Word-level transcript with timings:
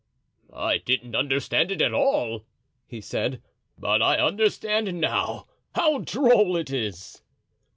"I 0.51 0.79
didn't 0.79 1.15
understand 1.15 1.71
it 1.71 1.83
all," 1.93 2.47
he 2.87 3.01
said, 3.01 3.39
"but 3.77 4.01
I 4.01 4.17
understand 4.17 4.91
now; 4.99 5.45
how 5.75 5.99
droll 5.99 6.57
it 6.57 6.71
is!" 6.71 7.21